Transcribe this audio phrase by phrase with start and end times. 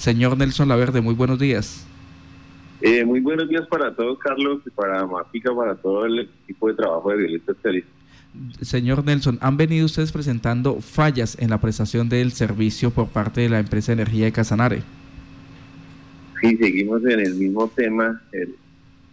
[0.00, 1.86] Señor Nelson Laverde, muy buenos días.
[2.80, 6.74] Eh, muy buenos días para todos, Carlos, y para Máfica, para todo el equipo de
[6.74, 7.52] trabajo de Violeta.
[8.62, 13.50] Señor Nelson, ¿han venido ustedes presentando fallas en la prestación del servicio por parte de
[13.50, 14.82] la empresa de energía de Casanare?
[16.40, 18.22] Sí, seguimos en el mismo tema,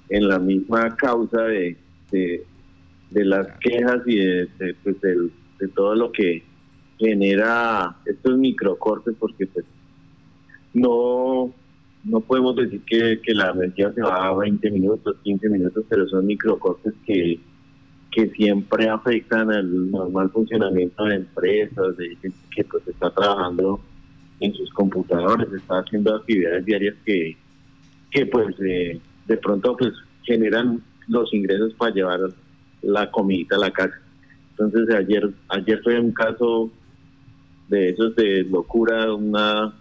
[0.07, 1.75] en la misma causa de,
[2.11, 2.45] de,
[3.25, 4.47] las quejas y de,
[4.85, 6.43] pues, de, todo lo que
[6.97, 9.65] genera estos microcortes, porque pues
[10.77, 11.51] no
[12.03, 16.07] no podemos decir que, que la energía se va a 20 minutos, 15 minutos, pero
[16.07, 17.39] son microcortes que
[18.11, 23.79] que siempre afectan al normal funcionamiento de empresas, de gente que pues está trabajando
[24.39, 27.37] en sus computadores, está haciendo actividades diarias que,
[28.09, 32.19] que pues eh, de pronto pues generan los ingresos para llevar
[32.81, 33.99] la comida a la casa.
[34.51, 36.71] Entonces ayer ayer fue un caso
[37.69, 39.73] de esos de locura, una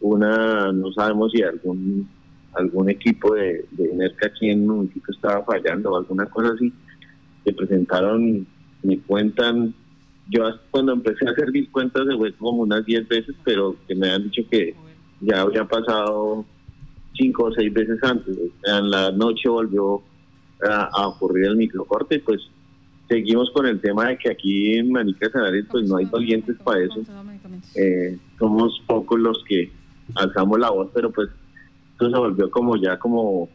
[0.00, 2.08] una no sabemos si algún
[2.52, 6.72] algún equipo de, de aquí en un municipio estaba fallando o alguna cosa así
[7.46, 8.44] se presentaron,
[8.82, 9.72] me cuentan,
[10.28, 13.94] yo cuando empecé a hacer mis cuentas se fue como unas 10 veces, pero que
[13.94, 14.74] me han dicho que
[15.20, 16.44] ya había pasado
[17.14, 18.36] cinco o seis veces antes.
[18.64, 20.02] En la noche volvió
[20.68, 22.40] a, ocurrir el microcorte, pues
[23.08, 26.82] seguimos con el tema de que aquí en Manica Canarias pues no hay valientes para
[26.82, 27.00] eso.
[27.76, 29.70] Eh, somos pocos los que
[30.14, 31.28] alzamos la voz, pero pues
[31.92, 33.48] esto se volvió como ya como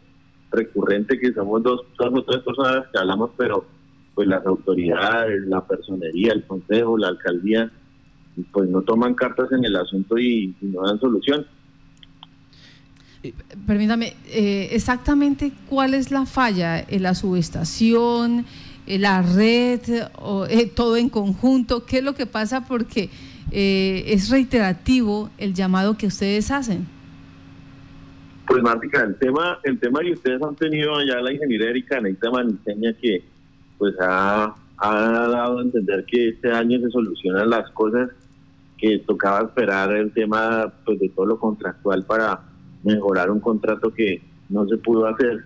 [0.52, 3.66] recurrente que somos dos, o tres personas que hablamos, pero
[4.14, 7.72] pues las autoridades, la personería, el consejo, la alcaldía,
[8.52, 11.46] pues no toman cartas en el asunto y, no dan solución.
[13.68, 18.46] Permítame, eh, exactamente cuál es la falla en la subestación,
[18.88, 19.82] en la red,
[20.18, 23.10] o, eh, todo en conjunto, qué es lo que pasa porque
[23.52, 26.88] eh, es reiterativo el llamado que ustedes hacen.
[28.48, 32.30] Pues Martica, el tema, el tema que ustedes han tenido allá la ingeniera Erika Neita
[32.30, 33.24] Maniseña que
[33.78, 38.10] pues ha, dado a entender que este año se solucionan las cosas
[38.78, 42.42] que tocaba esperar el tema pues de todo lo contractual para
[42.84, 45.46] mejorar un contrato que no se pudo hacer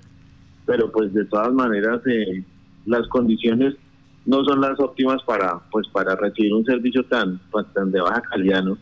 [0.65, 2.43] pero pues de todas maneras eh,
[2.85, 3.75] las condiciones
[4.25, 7.39] no son las óptimas para pues para recibir un servicio tan
[7.73, 8.77] tan de baja calidad no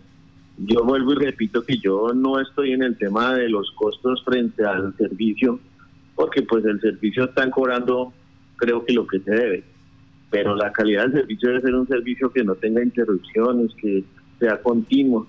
[0.58, 4.64] yo vuelvo y repito que yo no estoy en el tema de los costos frente
[4.66, 5.60] al servicio
[6.16, 8.14] porque pues el servicio están cobrando
[8.64, 9.64] creo que lo que se debe.
[10.30, 14.04] Pero la calidad del servicio debe ser un servicio que no tenga interrupciones, que
[14.40, 15.28] sea continuo.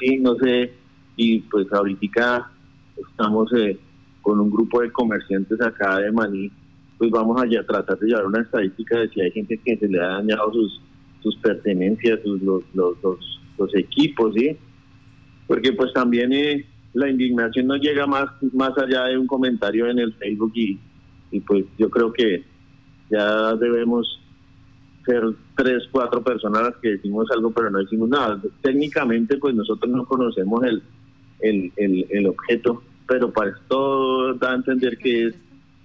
[0.00, 0.72] Sí, no sé,
[1.16, 2.50] y pues ahorita
[2.96, 3.78] estamos eh,
[4.22, 6.50] con un grupo de comerciantes acá de Maní,
[6.98, 10.00] pues vamos a tratar de llevar una estadística de si hay gente que se le
[10.00, 10.80] ha dañado sus
[11.26, 12.96] sus pertenencias, sus, los, los,
[13.58, 14.56] los, equipos, ¿sí?
[15.48, 19.98] Porque pues también eh, la indignación no llega más, más allá de un comentario en
[19.98, 20.78] el Facebook y,
[21.32, 22.44] y pues yo creo que
[23.10, 24.20] ya debemos
[25.04, 25.24] ser
[25.56, 28.40] tres, cuatro personas las que decimos algo pero no decimos nada.
[28.62, 30.80] Técnicamente pues nosotros no conocemos el,
[31.40, 35.34] el, el, objeto, pero para esto da a entender que es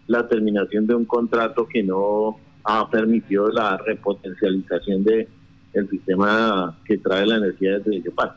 [0.07, 5.27] la terminación de un contrato que no ha permitido la repotencialización de
[5.73, 8.33] el sistema que trae la energía desde Yopal.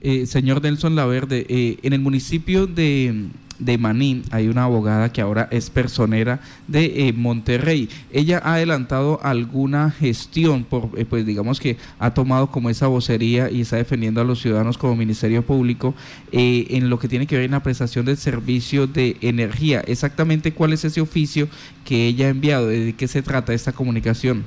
[0.00, 3.26] Eh, señor Nelson Laverde, eh, en el municipio de,
[3.58, 7.88] de Maní hay una abogada que ahora es personera de eh, Monterrey.
[8.12, 13.62] Ella ha adelantado alguna gestión, por, pues digamos que ha tomado como esa vocería y
[13.62, 15.94] está defendiendo a los ciudadanos como Ministerio Público
[16.32, 19.80] en lo que tiene que ver en la prestación del servicio de energía.
[19.80, 21.48] Exactamente cuál es ese oficio
[21.84, 24.44] que ella ha enviado, de qué se trata esta comunicación.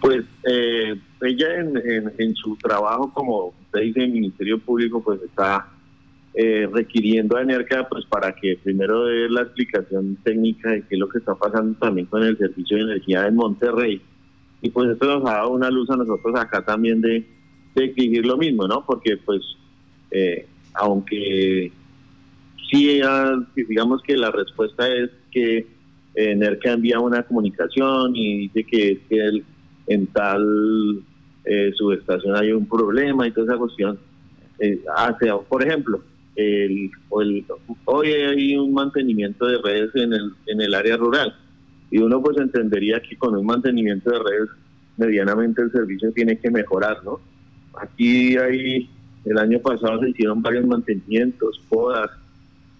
[0.00, 1.46] Pues ella
[2.18, 5.68] en, su trabajo como usted el Ministerio Público pues está
[6.34, 10.98] eh, requiriendo a Enerca pues para que primero dé la explicación técnica de qué es
[10.98, 14.00] lo que está pasando también con el servicio de energía en Monterrey.
[14.62, 17.24] Y pues esto nos ha dado una luz a nosotros acá también de,
[17.74, 18.84] exigir lo mismo, ¿no?
[18.86, 19.40] Porque pues
[20.10, 21.72] eh, aunque
[22.70, 23.00] sí
[23.54, 25.66] digamos que la respuesta es que
[26.14, 29.42] Enerca envía una comunicación y dice que, que
[29.86, 31.02] en tal
[31.44, 33.98] eh, subestación hay un problema y toda esa cuestión.
[34.58, 34.80] Eh,
[35.48, 36.02] por ejemplo,
[36.36, 36.90] el,
[37.84, 41.34] hoy hay un mantenimiento de redes en el, en el área rural
[41.90, 44.48] y uno pues entendería que con un mantenimiento de redes
[44.96, 47.20] medianamente el servicio tiene que mejorar, ¿no?
[47.74, 48.88] Aquí hay,
[49.24, 52.10] el año pasado se hicieron varios mantenimientos, podas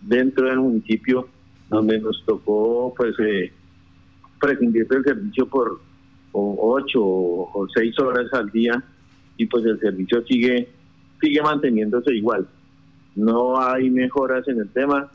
[0.01, 1.29] dentro del municipio
[1.69, 3.53] donde nos tocó pues eh,
[4.41, 5.81] prescindir del servicio por
[6.33, 8.83] o ocho o seis horas al día
[9.37, 10.69] y pues el servicio sigue
[11.21, 12.47] sigue manteniéndose igual.
[13.15, 15.11] No hay mejoras en el tema.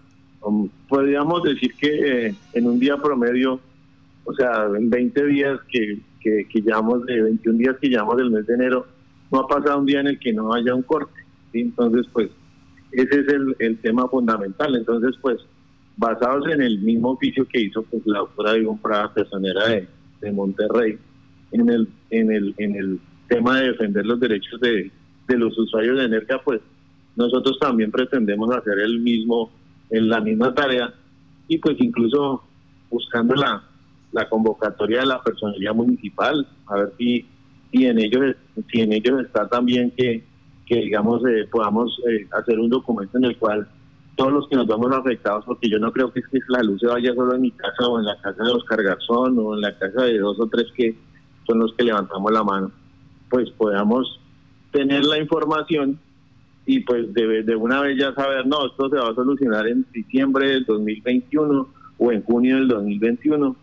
[0.88, 3.60] Podríamos decir que eh, en un día promedio,
[4.24, 8.32] o sea, en 20 días que, que, que llevamos, de 21 días que llevamos del
[8.32, 8.86] mes de enero,
[9.32, 11.20] no ha pasado un día en el que no haya un corte.
[11.54, 12.30] Entonces, pues,
[12.92, 14.76] ese es el, el tema fundamental.
[14.76, 15.40] Entonces, pues,
[15.98, 19.88] basados en el mismo oficio que hizo pues, la doctora Ivonne Prada, personera de,
[20.22, 20.98] de Monterrey,
[21.52, 24.92] en el, en, el, en el tema de defender los derechos de,
[25.28, 26.62] de los usuarios de energía, pues
[27.18, 29.52] nosotros también pretendemos hacer el mismo,
[29.90, 30.94] en la misma tarea
[31.48, 32.44] y pues incluso
[32.90, 33.64] buscando la,
[34.30, 37.26] convocatoria de la personería municipal, a ver si,
[37.72, 38.36] si en ellos
[38.72, 40.24] si en ellos está también que,
[40.66, 43.68] que digamos eh, podamos eh, hacer un documento en el cual
[44.16, 46.88] todos los que nos vemos afectados, porque yo no creo que, que la luz se
[46.88, 49.78] vaya solo en mi casa o en la casa de los Cargarzón o en la
[49.78, 50.98] casa de dos o tres que
[51.46, 52.72] son los que levantamos la mano,
[53.30, 54.20] pues podamos
[54.72, 56.00] tener la información
[56.70, 59.86] y pues de, de una vez ya saber, no, esto se va a solucionar en
[59.94, 61.68] diciembre del 2021
[61.98, 63.56] o en junio del 2021.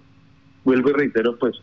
[0.65, 1.55] Vuelvo y reitero, pues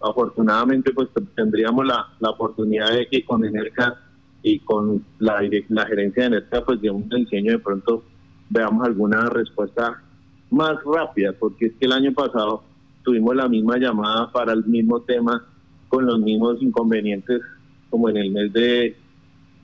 [0.00, 4.00] afortunadamente pues tendríamos la, la oportunidad de que con Enerca
[4.42, 8.02] y con la, la gerencia de Enerca pues de un diseño de pronto
[8.48, 10.02] veamos alguna respuesta
[10.50, 12.62] más rápida, porque es que el año pasado
[13.02, 15.44] tuvimos la misma llamada para el mismo tema
[15.88, 17.42] con los mismos inconvenientes
[17.90, 18.96] como en el mes de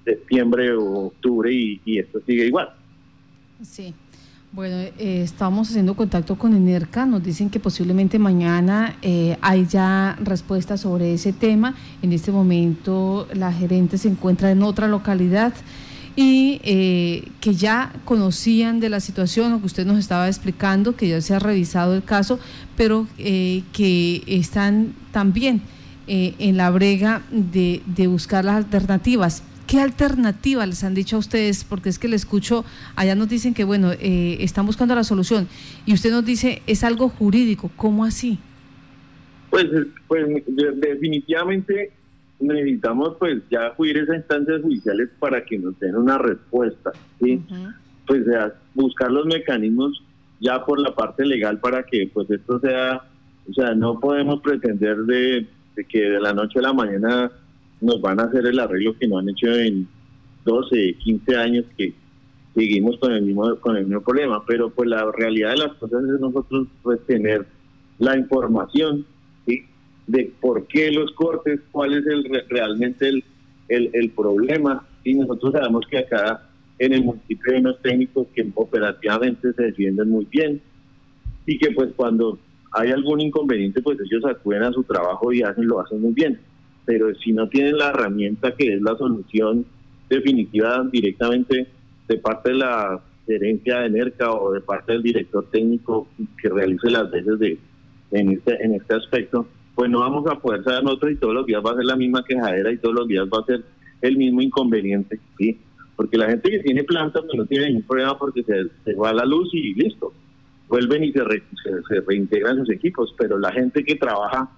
[0.04, 2.70] septiembre o octubre y, esto sigue igual.
[3.62, 3.94] Sí.
[4.52, 10.16] Bueno, eh, estamos haciendo contacto con Enerca, nos dicen que posiblemente mañana eh, hay ya
[10.22, 11.74] respuesta sobre ese tema.
[12.02, 15.54] En este momento la gerente se encuentra en otra localidad
[16.16, 21.08] y eh, que ya conocían de la situación, lo que usted nos estaba explicando, que
[21.08, 22.38] ya se ha revisado el caso,
[22.76, 25.62] pero eh, que están también
[26.06, 29.42] eh, en la brega de, buscar las alternativas.
[29.74, 31.64] ¿Qué alternativa les han dicho a ustedes?
[31.64, 35.48] Porque es que le escucho, allá nos dicen que, bueno, están buscando la solución
[35.84, 38.38] y usted nos dice, es algo jurídico, ¿cómo así?
[39.50, 39.66] Pues,
[40.06, 41.90] pues definitivamente
[42.38, 47.42] necesitamos pues ya acudir a esas instancias judiciales para que nos den una respuesta, ¿sí?
[48.06, 48.22] Pues
[48.74, 50.04] buscar los mecanismos
[50.38, 53.02] ya por la parte legal para que pues esto sea,
[53.50, 55.48] o sea, no podemos pretender de,
[55.88, 57.32] que de la noche a la mañana
[57.84, 59.86] nos van a hacer el arreglo que no han hecho en
[60.44, 61.94] 12, 15 años que
[62.54, 66.02] seguimos con el mismo con el mismo problema, pero pues la realidad de las cosas
[66.04, 67.46] es nosotros pues tener
[67.98, 69.06] la información
[70.06, 73.25] de por qué los cortes, cuál es el realmente el,
[73.69, 74.86] el, problema.
[75.02, 76.48] Y nosotros sabemos que acá
[76.78, 80.60] en el municipio hay unos técnicos que operativamente se defienden muy bien
[81.46, 82.38] y que pues cuando
[82.72, 86.38] hay algún inconveniente pues ellos acuden a su trabajo y hacen lo hacen muy bien.
[86.84, 89.64] Pero si no tienen la herramienta que es la solución
[90.08, 91.66] definitiva directamente
[92.08, 96.08] de parte de la gerencia de NERCA o de parte del director técnico
[96.40, 97.58] que realice las veces de
[98.10, 101.46] en este en este aspecto, pues no vamos a poder saber nosotros y todos los
[101.46, 103.64] días va a ser la misma quejadera y todos los días va a ser
[104.02, 105.58] el mismo inconveniente, ¿sí?
[105.96, 109.14] Porque la gente que tiene planta pues no tiene ningún problema porque se, va a
[109.14, 110.12] la luz y listo.
[110.69, 111.20] Vuelven y se,
[111.88, 114.50] se, reintegran sus equipos, pero la gente que trabaja,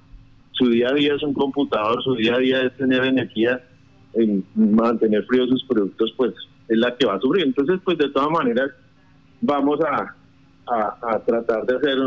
[0.57, 3.63] su día a día es un computador, su día a día es tener energía,
[4.15, 6.33] en mantener fríos sus productos, pues
[6.69, 7.45] es la que va a sufrir.
[7.45, 8.71] Entonces, pues de todas maneras,
[9.41, 10.15] vamos a,
[10.67, 11.99] a, tratar de hacer,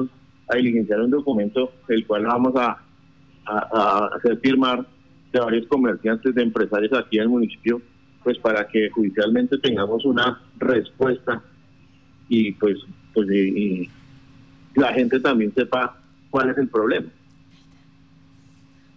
[0.47, 2.79] a diligenciar un documento, el cual vamos a
[3.49, 4.85] a, hacer firmar
[5.31, 7.81] de varios comerciantes, de empresarios aquí en el municipio,
[8.23, 11.41] pues para que judicialmente tengamos una respuesta
[12.27, 12.77] y pues,
[13.13, 13.89] pues y,
[14.75, 15.97] la gente también sepa
[16.29, 17.07] cuál es el problema.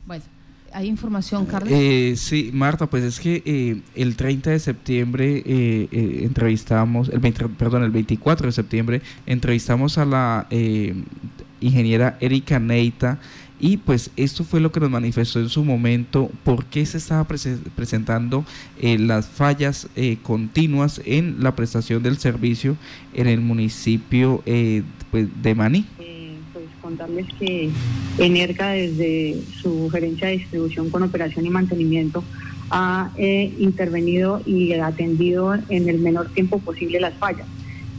[0.07, 0.25] Bueno,
[0.73, 1.73] ¿hay información, Carlos?
[1.73, 7.21] Eh, sí, Marta, pues es que eh, el 30 de septiembre eh, eh, entrevistamos, el
[7.21, 10.47] 20, perdón, el 24 de septiembre entrevistamos a la
[11.61, 13.21] ingeniera Erika Neita,
[13.63, 17.25] y pues esto fue lo que nos manifestó en su momento, por qué se estaba
[17.25, 18.45] presentando
[18.81, 22.77] eh, las fallas eh, continuas en la prestación del servicio
[23.15, 24.83] en el municipio eh,
[25.13, 25.87] pues, de Maní.
[26.93, 27.71] Contarles que
[28.19, 32.23] Energa desde su gerencia de distribución con operación y mantenimiento
[32.71, 37.47] ha intervenido y atendido en el menor tiempo posible las fallas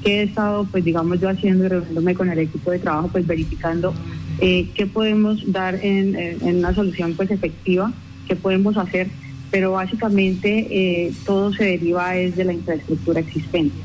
[0.04, 3.26] que he estado, pues digamos, yo haciendo y reuniéndome con el equipo de trabajo, pues
[3.26, 3.94] verificando
[4.40, 7.92] eh, qué podemos dar en, una solución pues efectiva,
[8.28, 9.08] qué podemos hacer,
[9.50, 13.76] pero básicamente eh, todo se deriva de la infraestructura existente.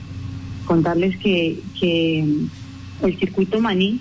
[0.67, 2.25] Contarles que, que
[3.03, 4.00] el circuito Maní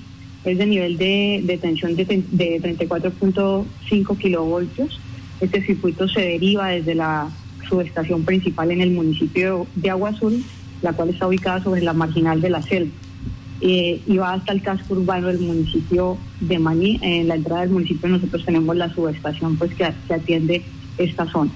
[0.49, 4.99] es de nivel de, tensión de, de 34.5 kilovoltios.
[5.41, 7.29] Este circuito se deriva desde la
[7.67, 10.43] subestación principal en el municipio de Agua Azul,
[10.81, 12.91] la cual está ubicada sobre la marginal de la selva.
[13.59, 16.99] Eh, y va hasta el casco urbano del municipio de Maní.
[17.01, 20.61] En la entrada del municipio nosotros tenemos la subestación pues que, atiende
[20.97, 21.51] esta zona.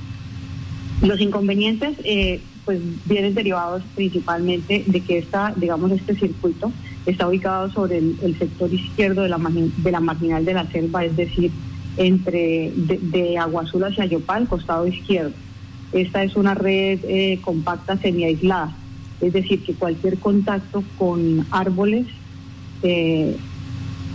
[1.02, 6.72] Los inconvenientes eh, pues vienen derivados principalmente de que esta, digamos, este circuito
[7.06, 11.16] está ubicado sobre el, sector izquierdo de la, de la marginal de la selva, es
[11.16, 11.52] decir,
[11.98, 15.34] entre de, Agua Azul hacia Yopal, costado izquierdo.
[15.92, 18.74] Esta es una red eh, compacta semi-aislada,
[19.20, 22.08] es decir, que cualquier contacto con árboles
[22.84, 23.36] eh,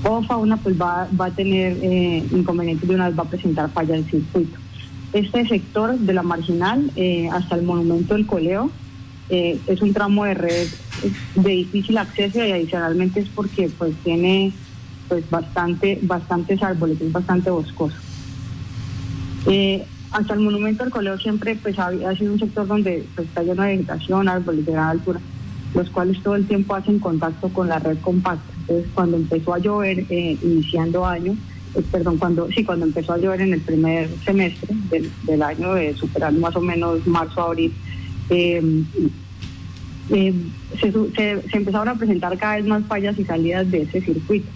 [0.04, 3.70] o fauna pues va, va a tener eh, inconvenientes de una vez va a presentar
[3.70, 4.58] falla del circuito.
[5.16, 8.70] Este sector de la marginal eh, hasta el monumento del Coleo
[9.28, 10.68] es un tramo de red
[11.34, 14.52] de difícil acceso y adicionalmente es porque pues tiene
[15.08, 17.96] pues bastante, bastantes árboles, es bastante boscoso.
[19.46, 23.42] Eh, hasta el monumento del coleo siempre pues ha, sido un sector donde pues, está
[23.42, 25.20] lleno de vegetación, árboles de gran altura,
[25.74, 28.52] los cuales todo el tiempo hacen contacto con la red compacta.
[28.60, 31.36] Entonces cuando empezó a llover, eh, iniciando año, eh,
[31.90, 34.74] perdón, cuando sí, cuando empezó a llover en el primer semestre
[35.26, 37.72] del, año, de superar más o menos marzo, abril,
[38.28, 38.62] se,
[40.80, 40.92] se,
[41.42, 44.48] se empezaron a presentar cada vez más fallas y salidas de ese circuito.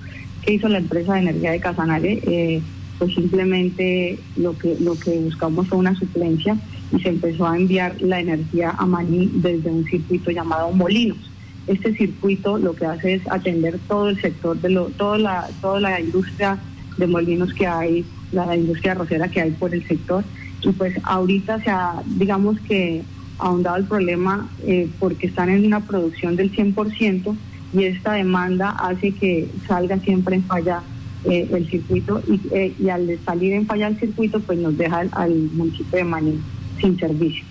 [0.43, 2.21] ¿Qué hizo la empresa de energía de Casanare?
[2.27, 2.63] Eh,
[2.99, 6.57] pues simplemente lo que, lo que buscamos fue una suplencia
[6.93, 11.19] y se empezó a enviar la energía a Maní desde un circuito llamado Molinos.
[11.67, 15.81] Este circuito lo que hace es atender todo el sector, de lo, toda, la, toda
[15.81, 16.59] la industria
[16.97, 20.25] de molinos que hay, la, industria rosera que hay por el sector.
[20.63, 23.03] Y pues ahorita se ha, digamos que,
[23.39, 27.35] ahondado el problema eh, porque están en una producción del 100%,
[27.73, 30.83] y esta demanda hace que salga siempre en falla
[31.25, 35.35] eh, el circuito eh, y, al salir en falla el circuito pues nos deja al,
[35.53, 36.41] municipio de Maní
[36.81, 37.45] sin servicio.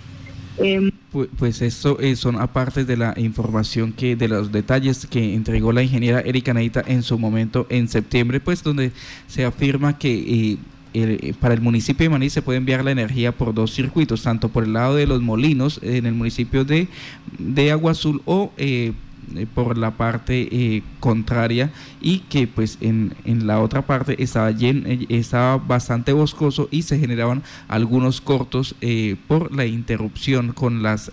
[1.12, 5.82] Pues, esto eh, son aparte de la información que de los detalles que entregó la
[5.82, 8.92] ingeniera Erika Neita en su momento en septiembre, pues donde
[9.26, 10.56] se afirma que
[11.40, 14.64] para el municipio de Maní se puede enviar la energía por dos circuitos, tanto por
[14.64, 16.88] el lado de los molinos en el municipio de,
[17.38, 18.92] de Agua Azul o eh, eh,
[19.54, 21.70] por la parte eh, contraria
[22.00, 26.98] y que pues en, en la otra parte estaba, eh, estaba bastante boscoso y se
[26.98, 28.74] generaban algunos cortos
[29.26, 31.10] por la interrupción con las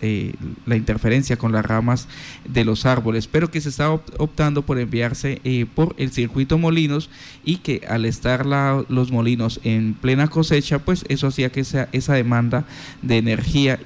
[0.65, 2.07] la interferencia con las ramas
[2.47, 5.41] de los árboles pero que se estaba optando por enviarse
[5.75, 7.09] por el circuito molinos
[7.43, 12.65] y que al estar los molinos en plena cosecha pues eso hacía que esa demanda
[13.01, 13.79] de energía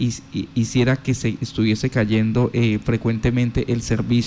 [0.56, 2.52] hiciera que se estuviese cayendo
[2.84, 4.21] frecuentemente el servicio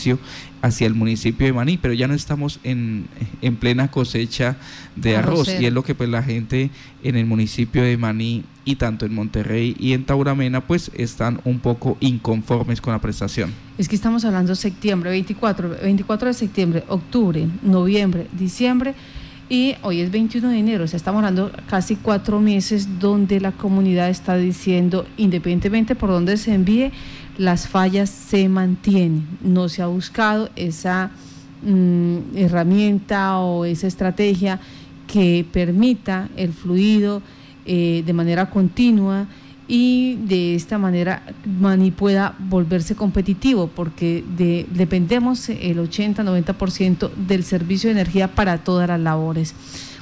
[0.63, 3.07] hacia el municipio de Maní, pero ya no estamos en,
[3.43, 4.57] en plena cosecha
[4.97, 6.71] de arroz y es lo que pues la gente
[7.03, 11.61] en el municipio de Maní y tanto en Monterrey y en Tauramena pues están un
[11.61, 13.53] poco inconformes con la prestación.
[13.77, 18.95] Es que estamos hablando septiembre, 24, 24 de septiembre, octubre, noviembre, diciembre
[19.49, 23.53] y hoy es 21 de enero, o sea, estamos hablando casi cuatro meses donde la
[23.53, 26.93] comunidad está diciendo, independientemente por dónde se envíe,
[27.37, 29.27] las fallas se mantienen.
[29.43, 31.11] No se ha buscado esa
[31.63, 34.61] mm, herramienta o esa estrategia
[35.07, 37.21] que permita el fluido
[37.67, 39.27] eh, de manera continua
[39.67, 44.23] y de esta manera Mani pueda volverse competitivo porque
[44.71, 49.55] dependemos el 80-90% del servicio de energía para todas las labores.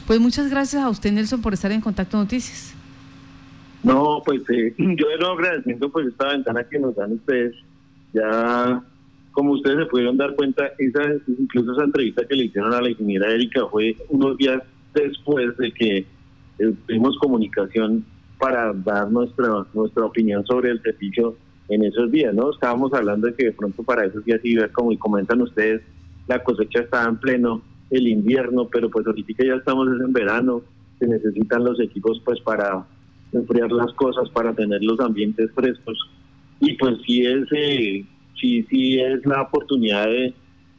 [0.06, 2.74] Pues muchas gracias a usted Nelson por estar en Contacto Noticias.
[3.82, 7.54] No, pues eh, yo de nuevo agradeciendo pues esta ventana que nos dan ustedes.
[8.12, 8.82] Ya,
[9.30, 12.90] como ustedes se pudieron dar cuenta, esa, incluso esa entrevista que le hicieron a la
[12.90, 15.98] ingeniera Erika fue unos días después de que
[16.58, 18.04] eh, tuvimos comunicación
[18.42, 21.36] para dar nuestra nuestra opinión sobre el servicio
[21.68, 22.50] en esos días, ¿no?
[22.50, 25.80] Estábamos hablando de que de pronto para esos días iba, como y comentan ustedes,
[26.26, 30.60] la cosecha estaba en pleno el invierno, pero pues ahorita ya estamos en verano,
[30.98, 32.84] se necesitan los equipos pues para
[33.32, 35.96] enfriar las cosas para tener los ambientes frescos.
[36.58, 38.04] Y pues sí es, eh,
[38.40, 40.34] sí, sí es la oportunidad de,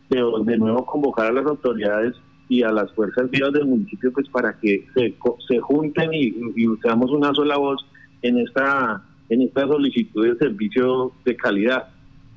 [0.10, 2.14] de, nuevo convocar a las autoridades
[2.54, 5.16] y a las fuerzas vivas del municipio pues para que se,
[5.48, 7.86] se junten y, y una sola voz
[8.22, 11.88] en esta en esta solicitud de servicio de calidad.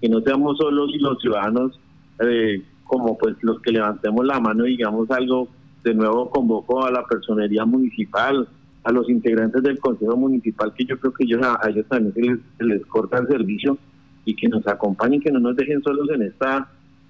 [0.00, 1.78] Que no seamos solos los ciudadanos
[2.20, 5.49] eh, como pues los que levantemos la mano y digamos algo
[5.85, 8.49] de nuevo convoco a la personería municipal
[8.85, 12.64] a los integrantes del Consejo Municipal, que yo creo que ellos, a, ellos también se
[12.64, 13.76] les, corta el servicio
[14.25, 16.68] y que nos acompañen, que no nos dejen solos en esta,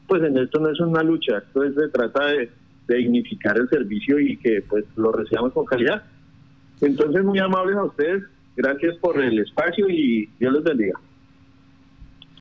[0.09, 2.51] pues en esto no es una lucha, esto se trata de,
[2.95, 6.05] dignificar el servicio y que pues lo recibamos con calidad.
[6.81, 8.23] Entonces, muy amables a ustedes,
[8.57, 10.99] gracias por el espacio y Dios los bendiga.